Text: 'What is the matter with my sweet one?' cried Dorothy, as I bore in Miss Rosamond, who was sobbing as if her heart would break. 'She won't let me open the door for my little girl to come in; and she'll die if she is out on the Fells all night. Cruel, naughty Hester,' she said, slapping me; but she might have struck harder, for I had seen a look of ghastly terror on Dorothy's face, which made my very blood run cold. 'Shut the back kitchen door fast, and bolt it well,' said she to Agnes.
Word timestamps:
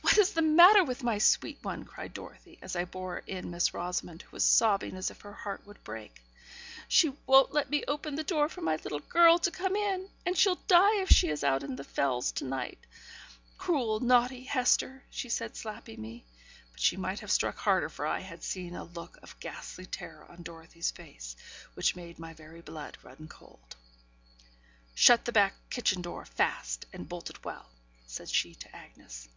'What 0.00 0.18
is 0.28 0.34
the 0.34 0.42
matter 0.42 0.84
with 0.84 1.02
my 1.02 1.18
sweet 1.18 1.58
one?' 1.62 1.84
cried 1.84 2.14
Dorothy, 2.14 2.56
as 2.62 2.76
I 2.76 2.84
bore 2.84 3.18
in 3.26 3.50
Miss 3.50 3.74
Rosamond, 3.74 4.22
who 4.22 4.30
was 4.36 4.44
sobbing 4.44 4.94
as 4.96 5.10
if 5.10 5.22
her 5.22 5.32
heart 5.32 5.66
would 5.66 5.82
break. 5.82 6.22
'She 6.88 7.14
won't 7.26 7.52
let 7.52 7.68
me 7.68 7.82
open 7.88 8.14
the 8.14 8.22
door 8.22 8.48
for 8.48 8.60
my 8.60 8.76
little 8.76 9.00
girl 9.00 9.40
to 9.40 9.50
come 9.50 9.74
in; 9.74 10.08
and 10.24 10.36
she'll 10.38 10.60
die 10.68 11.00
if 11.00 11.08
she 11.10 11.28
is 11.30 11.42
out 11.42 11.64
on 11.64 11.74
the 11.74 11.82
Fells 11.82 12.32
all 12.40 12.46
night. 12.46 12.78
Cruel, 13.58 13.98
naughty 13.98 14.44
Hester,' 14.44 15.02
she 15.10 15.28
said, 15.28 15.56
slapping 15.56 16.00
me; 16.00 16.24
but 16.70 16.80
she 16.80 16.96
might 16.96 17.18
have 17.18 17.32
struck 17.32 17.56
harder, 17.56 17.88
for 17.88 18.06
I 18.06 18.20
had 18.20 18.44
seen 18.44 18.76
a 18.76 18.84
look 18.84 19.18
of 19.20 19.40
ghastly 19.40 19.86
terror 19.86 20.24
on 20.30 20.44
Dorothy's 20.44 20.92
face, 20.92 21.34
which 21.74 21.96
made 21.96 22.20
my 22.20 22.34
very 22.34 22.60
blood 22.60 22.98
run 23.02 23.26
cold. 23.28 23.74
'Shut 24.94 25.24
the 25.24 25.32
back 25.32 25.54
kitchen 25.70 26.02
door 26.02 26.24
fast, 26.24 26.86
and 26.92 27.08
bolt 27.08 27.30
it 27.30 27.44
well,' 27.44 27.70
said 28.06 28.28
she 28.28 28.54
to 28.54 28.76
Agnes. 28.76 29.28